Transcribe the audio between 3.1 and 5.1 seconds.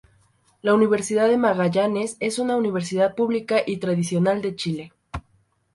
pública y tradicional de Chile.